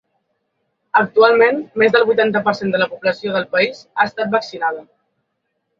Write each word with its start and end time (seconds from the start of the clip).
Actualment, 1.01 1.61
més 1.83 1.93
del 1.97 2.07
vuitanta 2.09 2.43
per 2.49 2.57
cent 2.61 2.75
de 2.77 2.83
la 2.85 2.91
població 2.95 3.39
del 3.39 3.49
país 3.55 3.87
ha 3.95 4.11
estat 4.13 4.37
vaccinada. 4.39 4.87